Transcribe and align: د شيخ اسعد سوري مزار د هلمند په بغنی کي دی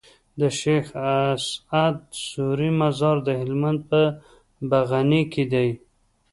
د 0.39 0.41
شيخ 0.59 0.85
اسعد 1.19 1.97
سوري 2.29 2.69
مزار 2.81 3.17
د 3.27 3.29
هلمند 3.41 3.79
په 3.89 4.01
بغنی 4.69 5.23
کي 5.33 5.43
دی 5.53 5.69